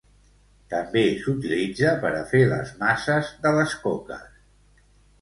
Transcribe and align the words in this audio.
També 0.73 1.03
s'utilitza 1.25 1.93
per 2.05 2.13
a 2.21 2.25
fer 2.33 2.43
les 2.57 2.75
masses 2.83 3.33
de 3.47 3.55
les 3.61 3.81
coques. 3.89 4.29